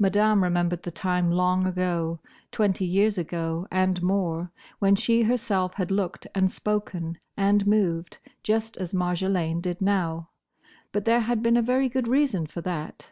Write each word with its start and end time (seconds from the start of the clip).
Madame 0.00 0.42
remembered 0.42 0.82
the 0.82 0.90
time—long 0.90 1.64
ago: 1.64 2.18
twenty 2.50 2.84
years 2.84 3.16
ago 3.16 3.68
and 3.70 4.02
more—when 4.02 4.96
she 4.96 5.22
herself 5.22 5.74
had 5.74 5.92
looked 5.92 6.26
and 6.34 6.50
spoken 6.50 7.16
and 7.36 7.64
moved, 7.64 8.18
just 8.42 8.76
as 8.78 8.92
Marjolaine 8.92 9.60
did 9.60 9.80
now; 9.80 10.28
but 10.90 11.04
there 11.04 11.20
had 11.20 11.40
been 11.40 11.56
a 11.56 11.62
very 11.62 11.88
good 11.88 12.08
reason 12.08 12.48
for 12.48 12.62
that. 12.62 13.06